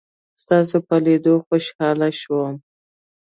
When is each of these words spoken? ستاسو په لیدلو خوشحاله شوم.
ستاسو 0.43 0.77
په 0.87 0.95
لیدلو 1.05 1.35
خوشحاله 1.45 2.07
شوم. 2.19 2.55